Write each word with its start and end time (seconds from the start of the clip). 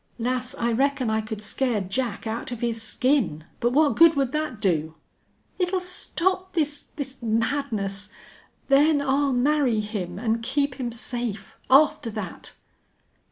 "Lass, 0.17 0.55
I 0.55 0.71
reckon 0.71 1.11
I 1.11 1.21
could 1.21 1.43
scare 1.43 1.79
Jack 1.79 2.25
out 2.25 2.51
of 2.51 2.61
his 2.61 2.81
skin. 2.81 3.43
But 3.59 3.71
what 3.71 3.95
good 3.95 4.15
would 4.15 4.31
that 4.31 4.59
do?" 4.59 4.95
"It'll 5.59 5.79
stop 5.79 6.53
this 6.53 6.85
this 6.95 7.21
madness.... 7.21 8.09
Then 8.67 8.99
I'll 8.99 9.31
marry 9.31 9.79
him 9.79 10.17
and 10.17 10.41
keep 10.41 10.79
him 10.79 10.91
safe 10.91 11.55
after 11.69 12.09
that!" 12.09 12.53